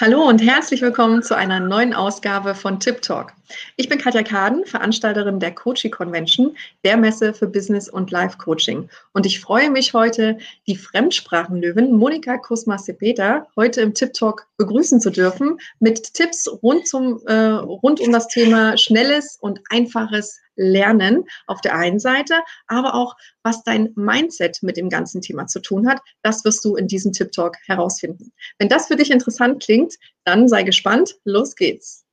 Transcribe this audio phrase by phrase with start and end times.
[0.00, 3.32] Hallo und herzlich willkommen zu einer neuen Ausgabe von Tip Talk.
[3.74, 8.88] Ich bin Katja Kaden, Veranstalterin der Coaching Convention, der Messe für Business und Life Coaching.
[9.12, 10.38] Und ich freue mich heute,
[10.68, 17.20] die Fremdsprachenlöwin Monika Kusma-Sepeta heute im Tip Talk begrüßen zu dürfen mit Tipps rund, zum,
[17.26, 23.16] äh, rund um das Thema schnelles und einfaches Lernen auf der einen Seite, aber auch
[23.42, 26.00] was dein Mindset mit dem ganzen Thema zu tun hat.
[26.22, 28.32] Das wirst du in diesem Tip Talk herausfinden.
[28.58, 31.16] Wenn das für dich interessant klingt, dann sei gespannt.
[31.24, 32.04] Los geht's.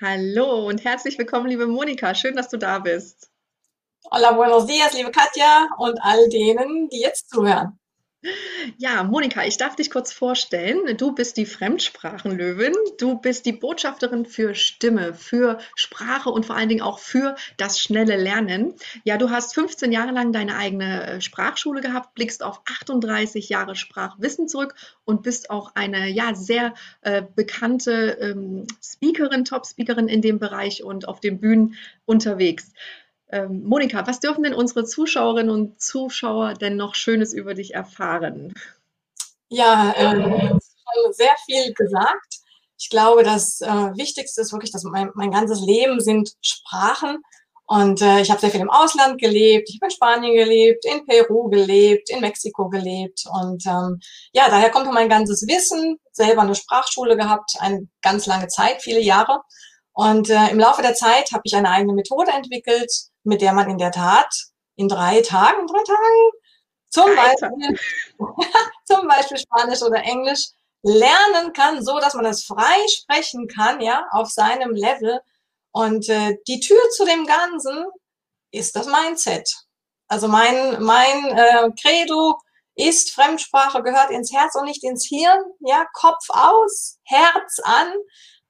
[0.00, 2.12] Hallo und herzlich willkommen, liebe Monika.
[2.14, 3.30] Schön, dass du da bist.
[4.10, 7.78] Hola, buenos dias, liebe Katja und all denen, die jetzt zuhören.
[8.78, 10.96] Ja, Monika, ich darf dich kurz vorstellen.
[10.96, 12.72] Du bist die Fremdsprachenlöwin.
[12.98, 17.80] Du bist die Botschafterin für Stimme, für Sprache und vor allen Dingen auch für das
[17.80, 18.74] schnelle Lernen.
[19.02, 23.74] Ja, du hast 15 Jahre lang deine eigene äh, Sprachschule gehabt, blickst auf 38 Jahre
[23.74, 30.38] Sprachwissen zurück und bist auch eine ja sehr äh, bekannte ähm, Speakerin, Top-Speakerin in dem
[30.38, 32.72] Bereich und auf den Bühnen unterwegs.
[33.32, 38.52] Ähm, Monika, was dürfen denn unsere Zuschauerinnen und Zuschauer denn noch Schönes über dich erfahren?
[39.48, 42.40] Ja, äh, schon sehr viel gesagt.
[42.78, 43.66] Ich glaube, das äh,
[43.96, 47.22] Wichtigste ist wirklich, dass mein, mein ganzes Leben sind Sprachen.
[47.64, 49.70] Und äh, ich habe sehr viel im Ausland gelebt.
[49.70, 53.24] Ich habe in Spanien gelebt, in Peru gelebt, in Mexiko gelebt.
[53.32, 54.00] Und ähm,
[54.32, 55.98] ja, daher kommt mein ganzes Wissen.
[56.10, 59.40] Selber eine Sprachschule gehabt, eine ganz lange Zeit, viele Jahre.
[59.94, 62.90] Und äh, im Laufe der Zeit habe ich eine eigene Methode entwickelt,
[63.24, 64.32] mit der man in der Tat
[64.76, 66.30] in drei Tagen, drei Tagen,
[66.88, 67.78] zum Beispiel,
[68.86, 70.48] zum Beispiel Spanisch oder Englisch
[70.82, 75.20] lernen kann, so dass man es frei sprechen kann, ja, auf seinem Level.
[75.72, 77.86] Und äh, die Tür zu dem Ganzen
[78.50, 79.48] ist das Mindset.
[80.08, 82.38] Also mein, mein äh, Credo
[82.74, 85.40] ist, Fremdsprache gehört ins Herz und nicht ins Hirn.
[85.60, 87.94] Ja, Kopf aus, Herz an.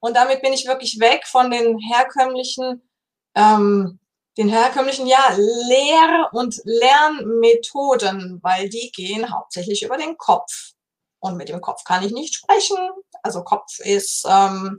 [0.00, 2.88] Und damit bin ich wirklich weg von den herkömmlichen
[3.36, 4.00] ähm,
[4.38, 10.72] den herkömmlichen ja, Lehr- und Lernmethoden, weil die gehen hauptsächlich über den Kopf.
[11.20, 12.78] Und mit dem Kopf kann ich nicht sprechen.
[13.22, 14.78] Also Kopf ist, ähm,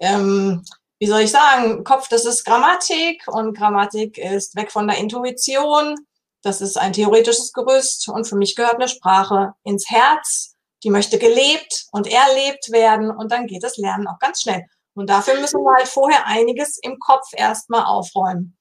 [0.00, 0.64] ähm,
[0.98, 5.94] wie soll ich sagen, Kopf, das ist Grammatik und Grammatik ist weg von der Intuition.
[6.42, 10.56] Das ist ein theoretisches Gerüst und für mich gehört eine Sprache ins Herz.
[10.82, 14.64] Die möchte gelebt und erlebt werden und dann geht das Lernen auch ganz schnell.
[14.94, 18.56] Und dafür müssen wir halt vorher einiges im Kopf erstmal aufräumen.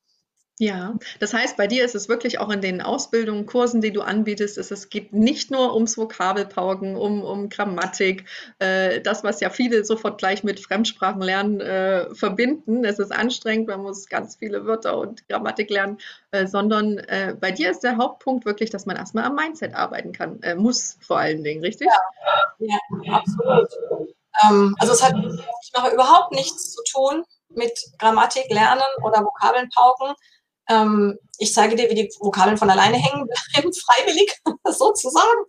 [0.61, 4.01] Ja, das heißt, bei dir ist es wirklich auch in den Ausbildungen, Kursen, die du
[4.01, 8.25] anbietest, ist, es geht nicht nur ums Vokabelpauken, um, um Grammatik,
[8.59, 12.83] äh, das, was ja viele sofort gleich mit Fremdsprachenlernen äh, verbinden.
[12.83, 15.97] Es ist anstrengend, man muss ganz viele Wörter und Grammatik lernen,
[16.31, 20.11] äh, sondern äh, bei dir ist der Hauptpunkt wirklich, dass man erstmal am Mindset arbeiten
[20.11, 21.87] kann, äh, muss vor allen Dingen, richtig?
[22.59, 23.69] Ja, ja absolut.
[24.43, 25.15] Ähm, also es hat
[25.93, 30.13] überhaupt nichts zu tun mit Grammatik lernen oder Vokabeln pauken
[30.69, 34.33] ähm, ich zeige dir, wie die Vokabeln von alleine hängen bleiben, freiwillig
[34.65, 35.45] sozusagen.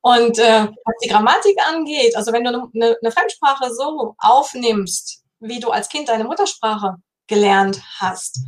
[0.00, 5.60] Und äh, was die Grammatik angeht, also wenn du eine, eine Fremdsprache so aufnimmst, wie
[5.60, 8.40] du als Kind deine Muttersprache gelernt hast,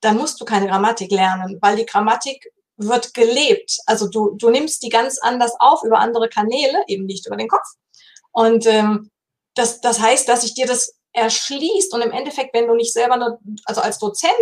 [0.00, 3.78] dann musst du keine Grammatik lernen, weil die Grammatik wird gelebt.
[3.86, 7.48] Also du, du nimmst die ganz anders auf über andere Kanäle, eben nicht über den
[7.48, 7.66] Kopf.
[8.32, 9.10] Und ähm,
[9.54, 13.16] das, das heißt, dass sich dir das erschließt und im Endeffekt, wenn du nicht selber,
[13.16, 14.34] nur, also als Dozent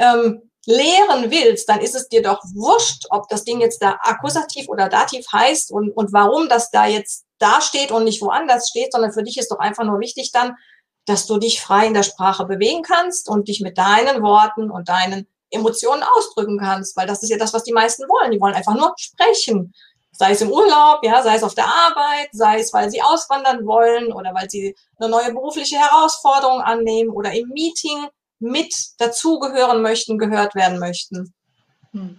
[0.00, 4.68] ähm, lehren willst, dann ist es dir doch wurscht, ob das Ding jetzt da Akkusativ
[4.68, 8.92] oder Dativ heißt und, und warum das da jetzt da steht und nicht woanders steht,
[8.92, 10.56] sondern für dich ist doch einfach nur wichtig dann,
[11.06, 14.88] dass du dich frei in der Sprache bewegen kannst und dich mit deinen Worten und
[14.88, 18.30] deinen Emotionen ausdrücken kannst, weil das ist ja das, was die meisten wollen.
[18.30, 19.74] Die wollen einfach nur sprechen.
[20.12, 23.66] Sei es im Urlaub, ja, sei es auf der Arbeit, sei es, weil sie auswandern
[23.66, 28.06] wollen oder weil sie eine neue berufliche Herausforderung annehmen oder im Meeting
[28.40, 31.32] mit dazugehören möchten, gehört werden möchten.
[31.92, 32.18] Hm.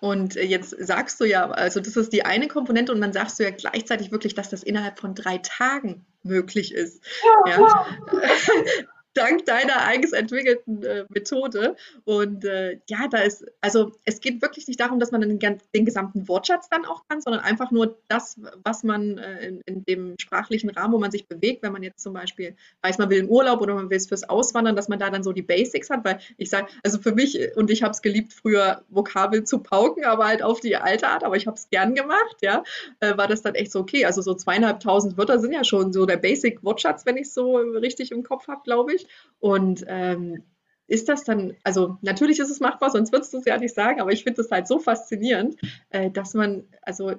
[0.00, 3.38] Und äh, jetzt sagst du ja, also das ist die eine Komponente und dann sagst
[3.38, 7.02] du ja gleichzeitig wirklich, dass das innerhalb von drei Tagen möglich ist.
[7.46, 7.86] Ja, ja.
[9.16, 11.76] dank deiner eigens entwickelten äh, Methode.
[12.04, 15.84] Und äh, ja, da ist, also es geht wirklich nicht darum, dass man den, den
[15.84, 20.14] gesamten Wortschatz dann auch kann, sondern einfach nur das, was man äh, in, in, dem
[20.20, 23.30] sprachlichen Rahmen, wo man sich bewegt, wenn man jetzt zum Beispiel weiß, man will in
[23.30, 26.04] Urlaub oder man will es fürs Auswandern, dass man da dann so die Basics hat,
[26.04, 30.04] weil ich sage, also für mich, und ich habe es geliebt, früher Vokabel zu pauken,
[30.04, 32.62] aber halt auf die alte Art, aber ich habe es gern gemacht, ja,
[33.00, 34.04] äh, war das dann echt so okay.
[34.04, 38.10] Also so zweieinhalbtausend Wörter sind ja schon so der Basic-Wortschatz, wenn ich es so richtig
[38.10, 39.05] im Kopf habe, glaube ich.
[39.38, 40.44] Und ähm,
[40.88, 44.00] ist das dann, also natürlich ist es machbar, sonst würdest du es ja nicht sagen,
[44.00, 45.56] aber ich finde es halt so faszinierend,
[45.90, 47.14] äh, dass man, also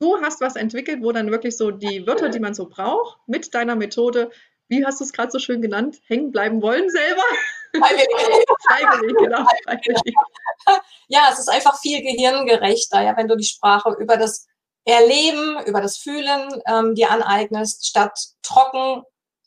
[0.00, 3.54] du hast was entwickelt, wo dann wirklich so die Wörter, die man so braucht, mit
[3.54, 4.30] deiner Methode,
[4.68, 7.22] wie hast du es gerade so schön genannt, hängen bleiben wollen selber.
[7.76, 8.46] Freiwillig.
[8.66, 9.46] freiwillig, genau.
[9.64, 10.14] Freiwillig.
[11.08, 14.46] Ja, es ist einfach viel gehirngerechter, ja, wenn du die Sprache über das
[14.84, 19.02] Erleben, über das Fühlen ähm, dir aneignest, statt trocken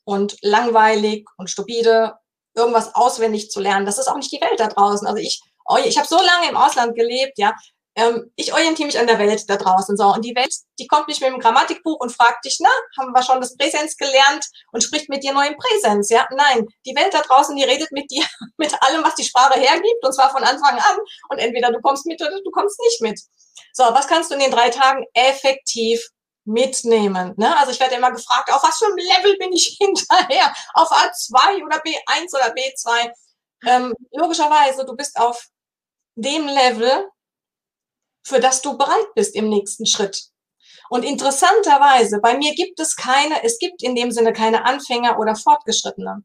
[0.07, 2.13] und langweilig und stupide
[2.55, 3.85] irgendwas auswendig zu lernen.
[3.85, 5.05] Das ist auch nicht die Welt da draußen.
[5.05, 7.53] Also ich, oh, ich habe so lange im Ausland gelebt, ja.
[7.93, 9.97] Ähm, ich orientiere mich an der Welt da draußen.
[9.97, 10.05] So.
[10.13, 13.21] Und die Welt, die kommt nicht mit dem Grammatikbuch und fragt dich, na, haben wir
[13.21, 16.25] schon das Präsens gelernt und spricht mit dir neu im Präsens, ja?
[16.33, 18.23] Nein, die Welt da draußen, die redet mit dir,
[18.57, 20.97] mit allem, was die Sprache hergibt, und zwar von Anfang an.
[21.27, 23.19] Und entweder du kommst mit oder du kommst nicht mit.
[23.73, 26.07] So, was kannst du in den drei Tagen effektiv
[26.47, 27.33] mitnehmen.
[27.37, 27.55] Ne?
[27.57, 30.53] Also ich werde immer gefragt, auf was für ein Level bin ich hinterher?
[30.73, 33.11] Auf A2 oder B1 oder B2?
[33.65, 35.47] Ähm, logischerweise, du bist auf
[36.15, 37.09] dem Level,
[38.25, 40.29] für das du bereit bist im nächsten Schritt.
[40.89, 45.35] Und interessanterweise, bei mir gibt es keine, es gibt in dem Sinne keine Anfänger oder
[45.35, 46.23] Fortgeschrittene.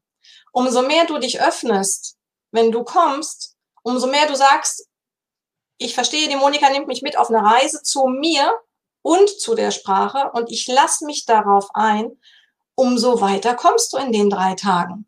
[0.53, 2.17] Umso mehr du dich öffnest,
[2.53, 4.87] wenn du kommst, umso mehr du sagst,
[5.79, 8.53] ich verstehe, die Monika nimmt mich mit auf eine Reise zu mir
[9.03, 12.13] und zu der Sprache und ich lasse mich darauf ein,
[12.75, 15.07] umso weiter kommst du in den drei Tagen.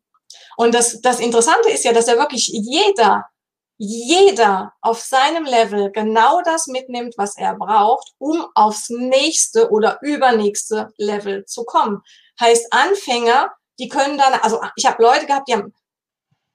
[0.56, 3.26] Und das, das Interessante ist ja, dass ja wirklich jeder,
[3.76, 10.92] jeder auf seinem Level genau das mitnimmt, was er braucht, um aufs nächste oder übernächste
[10.96, 12.02] Level zu kommen.
[12.40, 15.74] Heißt, Anfänger, die können dann, also ich habe Leute gehabt, die haben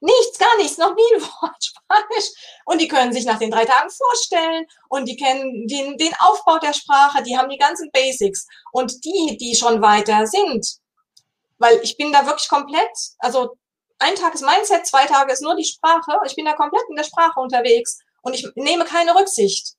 [0.02, 2.30] Nichts, gar nichts, noch nie ein Wort Spanisch.
[2.66, 6.58] Und die können sich nach den drei Tagen vorstellen und die kennen den, den Aufbau
[6.58, 8.48] der Sprache, die haben die ganzen Basics.
[8.72, 10.66] Und die, die schon weiter sind,
[11.58, 13.58] weil ich bin da wirklich komplett, also
[14.00, 16.20] ein Tag ist Mindset, zwei Tage ist nur die Sprache.
[16.26, 19.74] Ich bin da komplett in der Sprache unterwegs und ich nehme keine Rücksicht,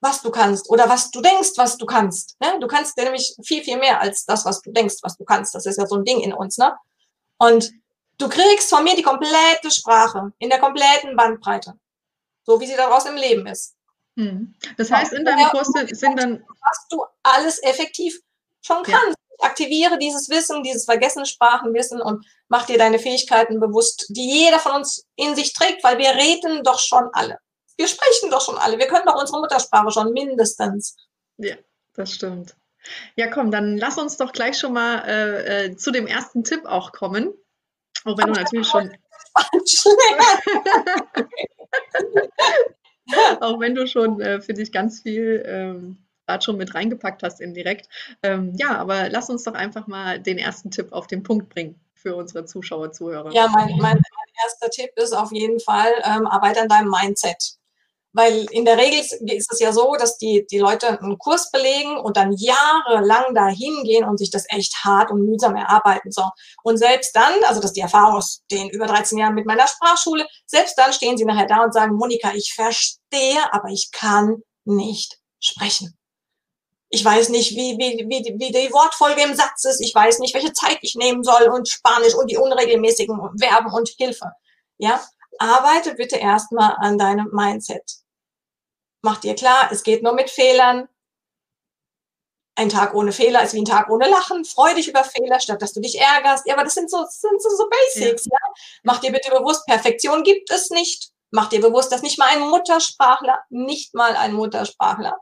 [0.00, 2.36] was du kannst oder was du denkst, was du kannst.
[2.40, 2.58] Ne?
[2.60, 5.54] Du kannst nämlich viel, viel mehr als das, was du denkst, was du kannst.
[5.54, 6.56] Das ist ja so ein Ding in uns.
[6.56, 6.74] Ne?
[7.38, 7.70] Und
[8.18, 11.74] Du kriegst von mir die komplette Sprache in der kompletten Bandbreite,
[12.44, 13.74] so wie sie daraus im Leben ist.
[14.16, 14.54] Hm.
[14.76, 16.44] Das heißt, in deinem Kurs sind dann.
[16.60, 18.20] Was du alles effektiv
[18.62, 19.18] schon kannst.
[19.40, 19.46] Ja.
[19.48, 24.72] Aktiviere dieses Wissen, dieses vergessene Sprachenwissen und mach dir deine Fähigkeiten bewusst, die jeder von
[24.72, 27.38] uns in sich trägt, weil wir reden doch schon alle.
[27.76, 28.78] Wir sprechen doch schon alle.
[28.78, 30.96] Wir können doch unsere Muttersprache schon mindestens.
[31.38, 31.56] Ja,
[31.94, 32.54] das stimmt.
[33.16, 36.64] Ja, komm, dann lass uns doch gleich schon mal äh, äh, zu dem ersten Tipp
[36.66, 37.34] auch kommen.
[38.04, 38.90] Auch wenn du natürlich schon.
[43.40, 47.40] auch wenn du schon, äh, finde ich, ganz viel ähm, gerade schon mit reingepackt hast
[47.40, 47.88] indirekt.
[48.22, 51.80] Ähm, ja, aber lass uns doch einfach mal den ersten Tipp auf den Punkt bringen
[51.94, 53.32] für unsere Zuschauer, Zuhörer.
[53.32, 57.56] Ja, mein, mein, mein erster Tipp ist auf jeden Fall, ähm, arbeite an deinem Mindset.
[58.14, 61.98] Weil in der Regel ist es ja so, dass die, die Leute einen Kurs belegen
[61.98, 66.12] und dann jahrelang dahin gehen und sich das echt hart und mühsam erarbeiten.
[66.12, 66.22] So.
[66.62, 69.66] Und selbst dann, also das ist die Erfahrung aus den über 13 Jahren mit meiner
[69.66, 74.42] Sprachschule, selbst dann stehen sie nachher da und sagen, Monika, ich verstehe, aber ich kann
[74.64, 75.98] nicht sprechen.
[76.90, 79.80] Ich weiß nicht, wie, wie, wie, wie die Wortfolge im Satz ist.
[79.80, 83.88] Ich weiß nicht, welche Zeit ich nehmen soll und Spanisch und die unregelmäßigen Verben und
[83.98, 84.30] Hilfe.
[84.78, 85.04] Ja,
[85.38, 88.03] arbeite bitte erstmal an deinem Mindset.
[89.04, 90.88] Mach dir klar, es geht nur mit Fehlern.
[92.56, 94.46] Ein Tag ohne Fehler ist wie ein Tag ohne Lachen.
[94.46, 96.46] Freu dich über Fehler, statt dass du dich ärgerst.
[96.46, 98.24] Ja, aber das sind so, das sind so, so Basics.
[98.24, 98.30] Ja.
[98.32, 98.52] ja.
[98.82, 101.10] Mach dir bitte bewusst, Perfektion gibt es nicht.
[101.30, 105.18] Mach dir bewusst, dass nicht mal ein Muttersprachler, nicht mal ein Muttersprachler,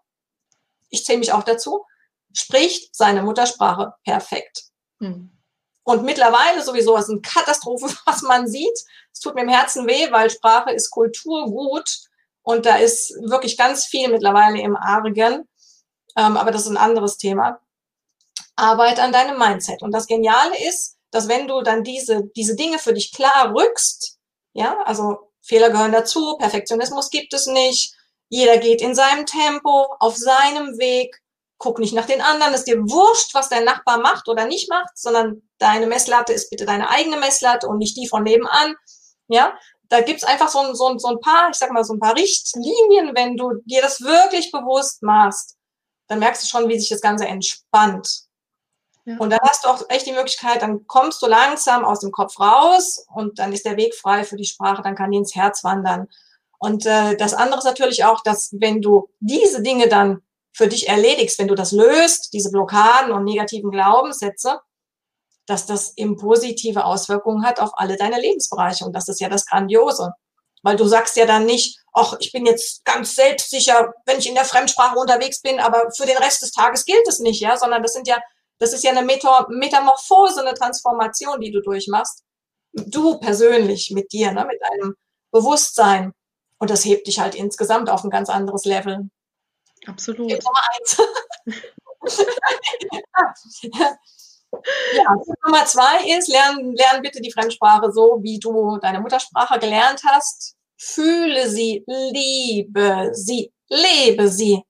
[0.91, 1.85] ich zähle mich auch dazu,
[2.33, 4.67] spricht seine Muttersprache perfekt.
[5.01, 5.37] Hm.
[5.83, 8.79] Und mittlerweile sowieso, es sind Katastrophen, was man sieht.
[9.13, 12.12] Es tut mir im Herzen weh, weil Sprache ist Kulturgut.
[12.43, 15.49] Und da ist wirklich ganz viel mittlerweile im Argen.
[16.17, 17.61] Ähm, aber das ist ein anderes Thema.
[18.57, 19.83] Arbeit an deinem Mindset.
[19.83, 24.19] Und das Geniale ist, dass wenn du dann diese, diese Dinge für dich klar rückst,
[24.55, 27.95] ja, also Fehler gehören dazu, Perfektionismus gibt es nicht,
[28.29, 31.21] jeder geht in seinem Tempo, auf seinem Weg,
[31.59, 34.97] guck nicht nach den anderen, ist dir wurscht, was dein Nachbar macht oder nicht macht,
[34.97, 38.75] sondern deine Messlatte ist bitte deine eigene Messlatte und nicht die von nebenan,
[39.29, 39.57] ja,
[39.89, 42.01] da gibt's einfach so ein, so, ein, so ein paar, ich sag mal, so ein
[42.01, 45.57] paar Richtlinien, wenn du dir das wirklich bewusst machst,
[46.09, 48.25] dann merkst du schon, wie sich das Ganze entspannt.
[49.05, 49.17] Ja.
[49.19, 52.39] Und dann hast du auch echt die Möglichkeit, dann kommst du langsam aus dem Kopf
[52.39, 55.65] raus und dann ist der Weg frei für die Sprache, dann kann die ins Herz
[55.65, 56.09] wandern.
[56.59, 60.23] Und äh, das andere ist natürlich auch, dass wenn du diese Dinge dann
[60.53, 64.61] für dich erledigst, wenn du das löst, diese Blockaden und negativen Glaubenssätze,
[65.53, 68.87] dass das eben positive Auswirkungen hat auf alle deine Lebensbereiche.
[68.87, 70.13] Und das ist ja das Grandiose.
[70.63, 74.35] Weil du sagst ja dann nicht, ach, ich bin jetzt ganz selbstsicher, wenn ich in
[74.35, 77.83] der Fremdsprache unterwegs bin, aber für den Rest des Tages gilt es nicht, ja, sondern
[77.83, 78.19] das sind ja,
[78.59, 82.23] das ist ja eine Metamorphose, eine Transformation, die du durchmachst.
[82.73, 84.95] Du persönlich mit dir, ne, mit deinem
[85.33, 86.13] Bewusstsein.
[86.59, 89.11] Und das hebt dich halt insgesamt auf ein ganz anderes Level.
[89.87, 90.31] Absolut.
[90.31, 90.97] Nummer eins.
[94.95, 100.03] ja, Nummer zwei ist, lern, lern bitte die Fremdsprache so, wie du deine Muttersprache gelernt
[100.07, 100.57] hast.
[100.77, 104.63] Fühle sie, liebe sie, lebe sie.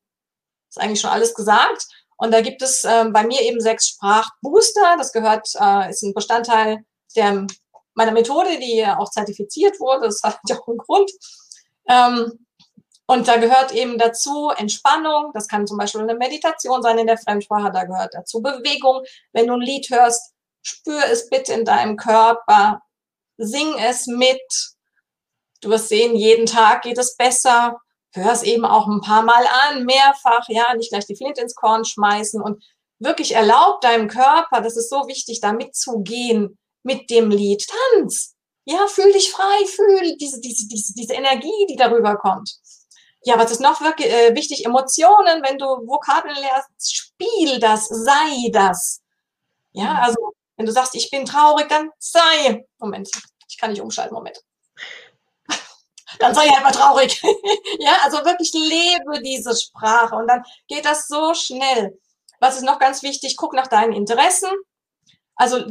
[0.68, 1.86] Ist eigentlich schon alles gesagt.
[2.16, 4.96] Und da gibt es äh, bei mir eben sechs Sprachbooster.
[4.96, 6.84] Das gehört, äh, ist ein Bestandteil
[7.16, 7.46] der,
[7.94, 10.06] meiner Methode, die auch zertifiziert wurde.
[10.06, 11.10] Das hat ja auch einen Grund.
[11.88, 12.46] Ähm,
[13.06, 17.18] und da gehört eben dazu Entspannung, das kann zum Beispiel eine Meditation sein in der
[17.18, 19.02] Fremdsprache, da gehört dazu Bewegung.
[19.32, 20.32] Wenn du ein Lied hörst,
[20.62, 22.80] spür es bitte in deinem Körper,
[23.36, 24.40] sing es mit.
[25.60, 27.78] Du wirst sehen, jeden Tag geht es besser.
[28.14, 31.54] Hör es eben auch ein paar Mal an, mehrfach, ja, nicht gleich die Flint ins
[31.54, 32.62] Korn schmeißen und
[32.98, 37.66] wirklich erlaub deinem Körper, das ist so wichtig, da mitzugehen mit dem Lied.
[37.94, 38.34] Tanz!
[38.64, 42.58] Ja, fühl dich frei, fühl diese, diese, diese, diese Energie, die darüber kommt.
[43.24, 44.64] Ja, was ist noch wirklich äh, wichtig?
[44.64, 49.00] Emotionen, wenn du Vokabeln lernst, spiel das, sei das.
[49.72, 50.00] Ja, mhm.
[50.00, 52.64] also wenn du sagst, ich bin traurig, dann sei.
[52.78, 53.10] Moment,
[53.48, 54.38] ich kann nicht umschalten, Moment.
[56.18, 57.22] Dann sei halt mal traurig.
[57.78, 61.98] ja, also wirklich lebe diese Sprache und dann geht das so schnell.
[62.38, 63.36] Was ist noch ganz wichtig?
[63.36, 64.50] Guck nach deinen Interessen.
[65.36, 65.64] Also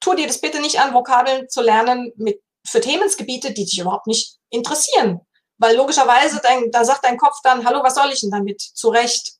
[0.00, 4.06] tu dir das bitte nicht an, Vokabeln zu lernen mit, für Themengebiete, die dich überhaupt
[4.06, 5.20] nicht interessieren.
[5.58, 8.60] Weil logischerweise, dein, da sagt dein Kopf dann, hallo, was soll ich denn damit?
[8.60, 9.34] Zu Recht.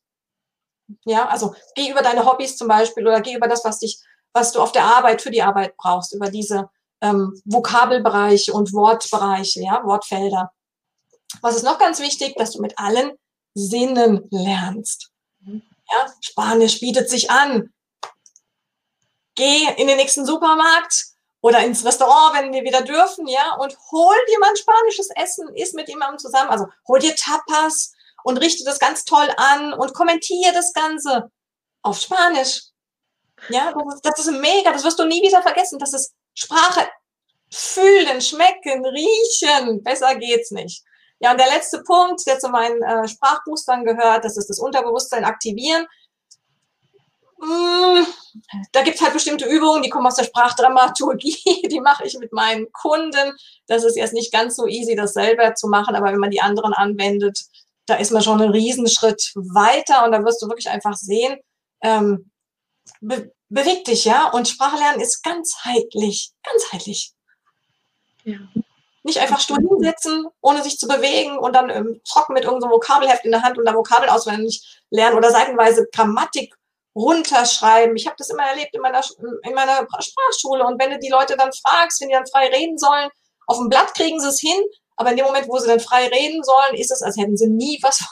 [1.04, 3.98] Ja, also geh über deine Hobbys zum Beispiel oder geh über das, was dich,
[4.32, 6.70] was du auf der Arbeit für die Arbeit brauchst, über diese
[7.00, 10.52] ähm, Vokabelbereiche und Wortbereiche, ja, Wortfelder.
[11.42, 13.12] Was ist noch ganz wichtig, dass du mit allen
[13.58, 15.10] Sinnen lernst.
[15.44, 17.72] Ja, Spanisch bietet sich an.
[19.34, 21.07] Geh in den nächsten Supermarkt,
[21.40, 25.48] oder ins Restaurant, wenn wir wieder dürfen, ja, und hol dir mal ein spanisches Essen,
[25.54, 27.92] isst mit jemandem zusammen, also hol dir Tapas
[28.24, 31.30] und richte das ganz toll an und kommentiere das Ganze
[31.82, 32.62] auf Spanisch.
[33.50, 35.78] Ja, das ist, mega, das wirst du nie wieder vergessen.
[35.78, 36.88] Das ist Sprache
[37.50, 39.82] fühlen, schmecken, riechen.
[39.82, 40.82] Besser geht's nicht.
[41.20, 45.24] Ja, und der letzte Punkt, der zu meinen äh, Sprachboostern gehört, das ist das Unterbewusstsein
[45.24, 45.86] aktivieren.
[47.40, 48.06] Mmh
[48.72, 52.32] da gibt es halt bestimmte Übungen, die kommen aus der Sprachdramaturgie, die mache ich mit
[52.32, 53.36] meinen Kunden.
[53.66, 56.40] Das ist jetzt nicht ganz so easy, das selber zu machen, aber wenn man die
[56.40, 57.40] anderen anwendet,
[57.86, 61.38] da ist man schon einen Riesenschritt weiter und da wirst du wirklich einfach sehen,
[61.82, 62.30] ähm,
[63.00, 67.12] be beweg dich, ja, und Sprachlernen ist ganzheitlich, ganzheitlich.
[68.24, 68.36] Ja.
[69.04, 73.24] Nicht einfach stur hinsetzen, ohne sich zu bewegen und dann ähm, trocken mit irgendeinem Vokabelheft
[73.24, 76.57] in der Hand und da Vokabeln auswendig lernen oder seitenweise Grammatik
[76.98, 77.96] runterschreiben.
[77.96, 79.00] Ich habe das immer erlebt in meiner,
[79.44, 80.64] in meiner Sprachschule.
[80.64, 83.08] Und wenn du die Leute dann fragst, wenn die dann frei reden sollen,
[83.46, 84.60] auf dem Blatt kriegen sie es hin,
[84.96, 87.48] aber in dem Moment, wo sie dann frei reden sollen, ist es, als hätten sie
[87.48, 88.04] nie was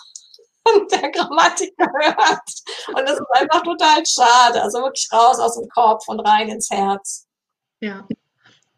[0.66, 2.48] von der Grammatik gehört.
[2.88, 4.62] Und das ist einfach total schade.
[4.62, 7.26] Also wirklich raus aus dem Kopf und rein ins Herz.
[7.80, 8.06] Ja.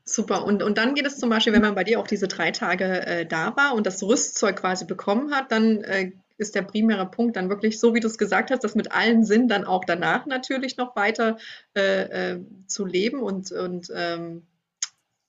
[0.04, 0.44] Super.
[0.44, 3.06] Und, und dann geht es zum Beispiel, wenn man bei dir auch diese drei Tage
[3.06, 7.36] äh, da war und das Rüstzeug quasi bekommen hat, dann äh, ist der primäre Punkt
[7.36, 10.24] dann wirklich so, wie du es gesagt hast, das mit allen Sinn dann auch danach
[10.26, 11.36] natürlich noch weiter
[11.76, 14.46] äh, äh, zu leben und, und ähm,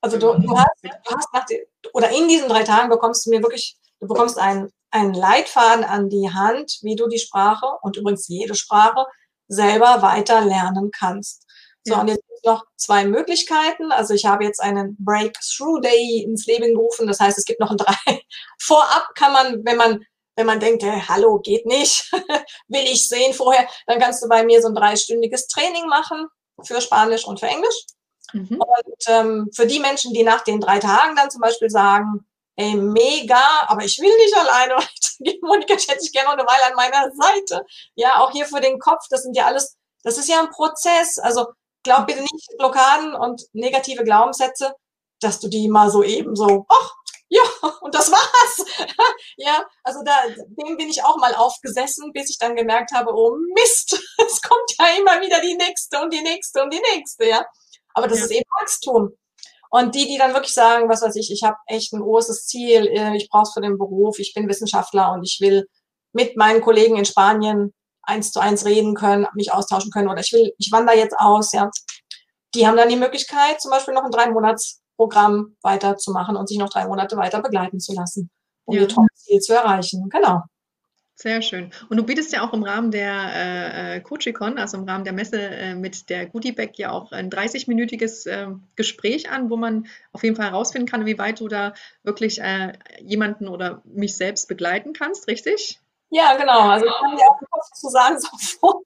[0.02, 1.60] also du, du, hast, du hast nach den,
[1.94, 6.10] oder in diesen drei Tagen bekommst du mir wirklich, du bekommst einen, einen Leitfaden an
[6.10, 9.06] die Hand, wie du die Sprache und übrigens jede Sprache
[9.48, 11.46] selber weiter lernen kannst.
[11.84, 12.02] So, ja.
[12.02, 13.92] und jetzt gibt es noch zwei Möglichkeiten.
[13.92, 17.08] Also ich habe jetzt einen Breakthrough Day ins Leben gerufen.
[17.08, 17.96] Das heißt, es gibt noch ein drei.
[18.60, 20.06] Vorab kann man, wenn man
[20.40, 22.10] wenn man denkt, hey, hallo, geht nicht,
[22.70, 26.28] will ich sehen vorher, dann kannst du bei mir so ein dreistündiges Training machen
[26.64, 27.86] für Spanisch und für Englisch.
[28.32, 28.58] Mhm.
[28.58, 32.74] Und ähm, für die Menschen, die nach den drei Tagen dann zum Beispiel sagen, ey,
[32.74, 35.42] mega, aber ich will nicht alleine weitergehen.
[35.42, 37.66] Monika, ich hätte ich gerne noch eine Weile an meiner Seite.
[37.96, 41.20] Ja, auch hier für den Kopf, das sind ja alles, das ist ja ein Prozess.
[41.20, 41.48] Also
[41.84, 44.74] glaub bitte nicht Blockaden und negative Glaubenssätze,
[45.20, 46.94] dass du die mal so eben so, ach,
[47.30, 47.44] ja,
[47.82, 48.66] und das war's.
[49.38, 53.36] ja, also da, dem bin ich auch mal aufgesessen, bis ich dann gemerkt habe, oh
[53.56, 57.46] Mist, es kommt ja immer wieder die nächste und die nächste und die nächste, ja.
[57.94, 58.26] Aber das ja.
[58.26, 59.12] ist eben Wachstum.
[59.72, 62.88] Und die, die dann wirklich sagen, was weiß ich, ich habe echt ein großes Ziel,
[62.88, 65.68] äh, ich brauche es für den Beruf, ich bin Wissenschaftler und ich will
[66.12, 70.34] mit meinen Kollegen in Spanien eins zu eins reden können, mich austauschen können oder ich
[70.34, 71.70] will, ich wandere jetzt aus, ja.
[72.56, 74.12] die haben dann die Möglichkeit, zum Beispiel noch ein
[75.00, 78.30] Drei-Monats-Programm weiterzumachen und sich noch drei Monate weiter begleiten zu lassen,
[78.66, 78.82] um ja.
[78.82, 80.10] ihr Top-Ziel zu erreichen.
[80.10, 80.42] Genau.
[81.16, 81.74] Sehr schön.
[81.90, 85.12] Und du bietest ja auch im Rahmen der äh, äh Coachicon, also im Rahmen der
[85.12, 90.24] Messe äh, mit der Goodiebag ja auch ein 30-minütiges äh, Gespräch an, wo man auf
[90.24, 94.94] jeden Fall herausfinden kann, wie weit du da wirklich äh, jemanden oder mich selbst begleiten
[94.94, 95.82] kannst, richtig?
[96.10, 96.70] Ja, genau.
[96.70, 98.82] Also ich kann dir den Kopf zu sagen, sofort,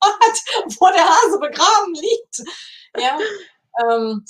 [0.80, 2.44] wo der Hase begraben liegt.
[2.98, 3.18] Ja,
[3.80, 4.26] ähm,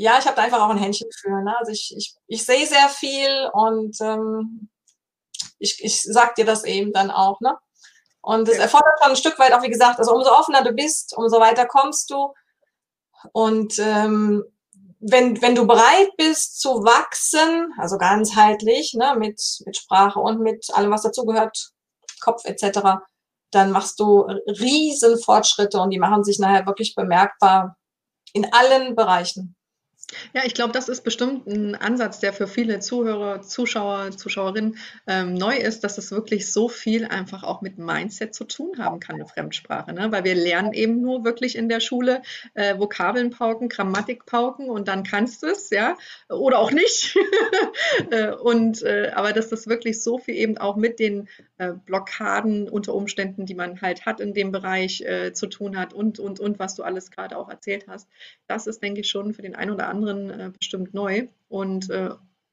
[0.00, 1.42] ja ich habe da einfach auch ein Händchen für.
[1.42, 1.54] Ne?
[1.58, 4.70] Also ich, ich, ich sehe sehr viel und ähm,
[5.58, 7.56] ich, ich sag dir das eben dann auch, ne?
[8.22, 11.16] Und es erfordert schon ein Stück weit auch, wie gesagt, also umso offener du bist,
[11.16, 12.34] umso weiter kommst du.
[13.32, 14.44] Und ähm,
[14.98, 20.66] wenn, wenn du bereit bist zu wachsen, also ganzheitlich, ne, mit, mit Sprache und mit
[20.74, 21.70] allem, was dazugehört,
[22.20, 23.00] Kopf etc.,
[23.50, 27.76] dann machst du riesen Fortschritte und die machen sich nachher wirklich bemerkbar
[28.34, 29.56] in allen Bereichen.
[30.32, 34.76] Ja, ich glaube, das ist bestimmt ein Ansatz, der für viele Zuhörer, Zuschauer, Zuschauerinnen
[35.06, 39.00] ähm, neu ist, dass es wirklich so viel einfach auch mit Mindset zu tun haben
[39.00, 39.92] kann, eine Fremdsprache.
[39.92, 40.10] Ne?
[40.10, 42.22] Weil wir lernen eben nur wirklich in der Schule
[42.54, 45.96] äh, Vokabeln pauken, Grammatik pauken und dann kannst du es, ja,
[46.28, 47.16] oder auch nicht.
[48.10, 52.68] Äh, und äh, aber dass das wirklich so viel eben auch mit den äh, Blockaden
[52.68, 56.40] unter Umständen, die man halt hat in dem Bereich äh, zu tun hat und, und,
[56.40, 58.08] und, was du alles gerade auch erzählt hast,
[58.46, 61.28] das ist, denke ich, schon für den einen oder anderen anderen äh, bestimmt neu.
[61.48, 62.10] Und äh,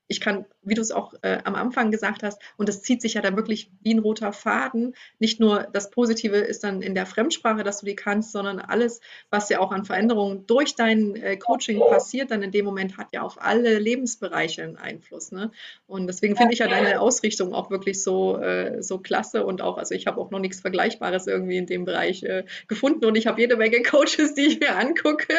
[0.07, 3.15] ich kann, wie du es auch äh, am Anfang gesagt hast, und das zieht sich
[3.15, 4.95] ja dann wirklich wie ein roter Faden.
[5.19, 9.01] Nicht nur das Positive ist dann in der Fremdsprache, dass du die kannst, sondern alles,
[9.29, 13.07] was ja auch an Veränderungen durch dein äh, Coaching passiert, dann in dem Moment hat
[13.11, 15.31] ja auf alle Lebensbereiche einen Einfluss.
[15.31, 15.51] Ne?
[15.87, 19.77] Und deswegen finde ich ja deine Ausrichtung auch wirklich so, äh, so klasse und auch,
[19.77, 23.27] also ich habe auch noch nichts Vergleichbares irgendwie in dem Bereich äh, gefunden und ich
[23.27, 25.33] habe jede Menge Coaches, die ich mir angucke.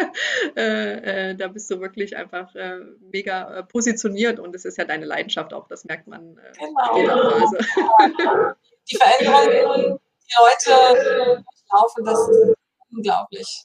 [0.57, 2.55] Äh, äh, da bist du wirklich einfach
[3.13, 6.95] mega positioniert und es ist ja deine Leidenschaft auch, das merkt man äh, genau.
[6.95, 7.59] in jeder Phase.
[8.91, 12.55] Die Veränderungen, die Leute laufen, das ist
[12.91, 13.65] unglaublich.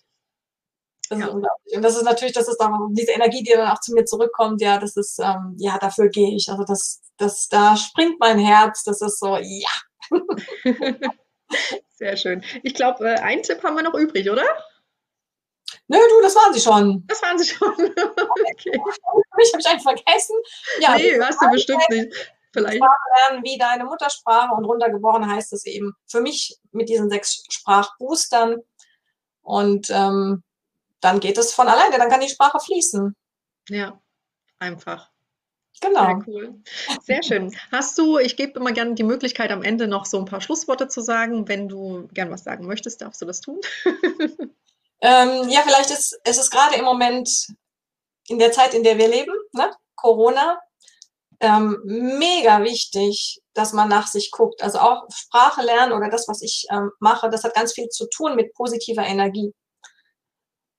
[1.09, 1.25] Das ja.
[1.25, 1.75] ist unglaublich.
[1.77, 4.61] Und das ist natürlich, das ist auch diese Energie, die dann auch zu mir zurückkommt,
[4.61, 6.49] ja, das ist, ähm, ja, dafür gehe ich.
[6.49, 10.11] Also das, das, da springt mein Herz, das ist so, ja.
[11.89, 12.43] Sehr schön.
[12.63, 14.43] Ich glaube, äh, einen Tipp haben wir noch übrig, oder?
[15.87, 17.03] Nö, du, das waren sie schon.
[17.07, 17.69] Das waren sie schon.
[17.73, 18.81] okay.
[19.37, 20.35] Mich habe ich einfach vergessen.
[20.79, 22.33] Ja, nee, hast du bestimmt nicht.
[22.53, 22.79] Vielleicht.
[22.79, 28.57] lernen wie deine Muttersprache und runtergebrochen heißt es eben für mich mit diesen sechs Sprachboostern.
[29.41, 30.43] Und ähm,
[31.01, 33.15] dann geht es von alleine, dann kann die Sprache fließen.
[33.69, 33.99] Ja,
[34.59, 35.09] einfach.
[35.81, 36.05] Genau.
[36.05, 36.61] Sehr cool.
[37.01, 37.55] Sehr schön.
[37.71, 40.87] Hast du, ich gebe immer gerne die Möglichkeit, am Ende noch so ein paar Schlussworte
[40.87, 41.47] zu sagen.
[41.47, 43.59] Wenn du gern was sagen möchtest, darfst du das tun.
[45.03, 47.29] Ähm, ja, vielleicht ist, ist es gerade im Moment
[48.29, 49.69] in der Zeit, in der wir leben, ne?
[49.95, 50.61] Corona,
[51.41, 54.63] ähm, mega wichtig, dass man nach sich guckt.
[54.63, 58.07] Also auch Sprache lernen oder das, was ich ähm, mache, das hat ganz viel zu
[58.07, 59.53] tun mit positiver Energie.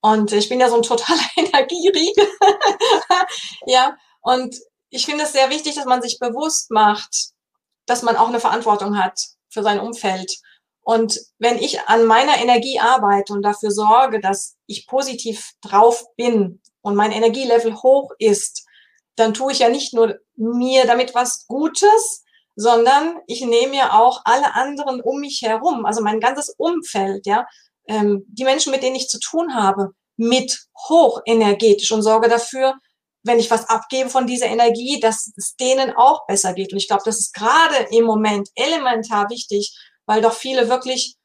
[0.00, 2.26] Und ich bin ja so ein totaler Energieriegel.
[3.66, 4.56] ja, und
[4.88, 7.32] ich finde es sehr wichtig, dass man sich bewusst macht,
[7.84, 10.32] dass man auch eine Verantwortung hat für sein Umfeld.
[10.84, 16.60] Und wenn ich an meiner Energie arbeite und dafür sorge, dass ich positiv drauf bin
[16.82, 18.66] und mein Energielevel hoch ist,
[19.16, 24.20] dann tue ich ja nicht nur mir damit was Gutes, sondern ich nehme ja auch
[24.24, 27.46] alle anderen um mich herum, also mein ganzes Umfeld, ja,
[27.88, 32.74] ähm, die Menschen, mit denen ich zu tun habe, mit hoch energetisch und sorge dafür,
[33.24, 36.72] wenn ich was abgebe von dieser Energie, dass es denen auch besser geht.
[36.72, 39.74] Und ich glaube, das ist gerade im Moment elementar wichtig,
[40.06, 41.16] weil doch viele wirklich,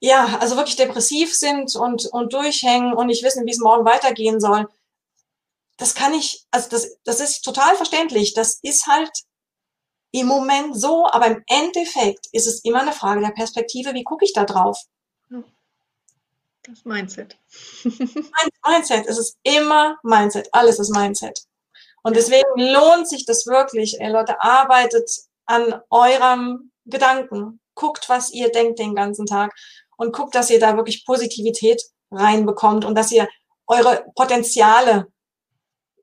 [0.00, 4.40] ja, also wirklich depressiv sind und, und durchhängen und nicht wissen, wie es morgen weitergehen
[4.40, 4.68] soll.
[5.76, 8.34] Das kann ich, also das, das ist total verständlich.
[8.34, 9.10] Das ist halt
[10.12, 14.24] im Moment so, aber im Endeffekt ist es immer eine Frage der Perspektive, wie gucke
[14.24, 14.78] ich da drauf?
[16.62, 17.36] Das Mindset.
[18.66, 21.40] Mindset, es ist immer Mindset, alles ist Mindset.
[22.02, 25.10] Und deswegen lohnt sich das wirklich, ey Leute, arbeitet
[25.46, 27.60] an eurem Gedanken.
[27.74, 29.52] Guckt, was ihr denkt den ganzen Tag
[29.96, 33.28] und guckt, dass ihr da wirklich Positivität reinbekommt und dass ihr
[33.66, 35.08] eure Potenziale,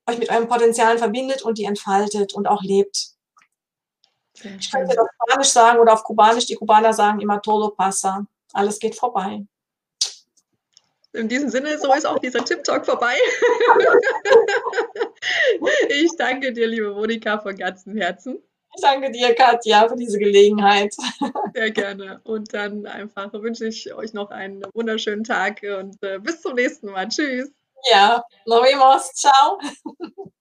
[0.07, 3.11] euch mit euren Potenzialen verbindet und die entfaltet und auch lebt.
[4.33, 6.45] Ich kann es auf Spanisch sagen oder auf Kubanisch.
[6.45, 8.25] Die Kubaner sagen immer todo pasa.
[8.53, 9.45] Alles geht vorbei.
[11.13, 13.13] In diesem Sinne, so ist auch dieser Tip-Talk vorbei.
[15.89, 18.41] ich danke dir, liebe Monika, von ganzem Herzen.
[18.73, 20.93] Ich danke dir, Katja, für diese Gelegenheit.
[21.53, 22.21] Sehr gerne.
[22.23, 26.87] Und dann einfach wünsche ich euch noch einen wunderschönen Tag und äh, bis zum nächsten
[26.87, 27.07] Mal.
[27.07, 27.51] Tschüss.
[27.91, 29.13] Ja, nos vemos.
[29.13, 29.59] Ciao.